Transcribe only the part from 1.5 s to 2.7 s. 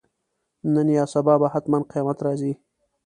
حتماً قیامت راځي.